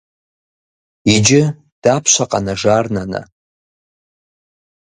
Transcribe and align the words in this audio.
Иджы 1.15 1.41
дапщэ 1.81 2.25
къэнэжар, 2.31 2.85
нанэ? 2.93 3.21